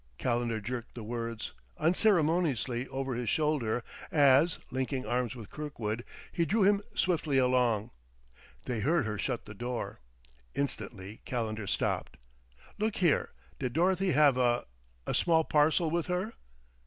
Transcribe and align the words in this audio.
Calendar 0.17 0.59
jerked 0.59 0.95
the 0.95 1.03
words 1.03 1.53
unceremoniously 1.77 2.87
over 2.87 3.13
his 3.13 3.29
shoulder 3.29 3.83
as, 4.11 4.57
linking 4.71 5.05
arms 5.05 5.35
with 5.35 5.51
Kirkwood, 5.51 6.03
he 6.31 6.43
drew 6.43 6.63
him 6.63 6.81
swiftly 6.95 7.37
along. 7.37 7.91
They 8.65 8.79
heard 8.79 9.05
her 9.05 9.19
shut 9.19 9.45
the 9.45 9.53
door; 9.53 9.99
instantly 10.55 11.21
Calendar 11.25 11.67
stopped. 11.67 12.17
"Look 12.79 12.95
here, 12.95 13.29
did 13.59 13.73
Dorothy 13.73 14.13
have 14.13 14.37
a 14.39 14.65
a 15.05 15.13
small 15.13 15.43
parcel 15.43 15.91
with 15.91 16.07
her?" 16.07 16.33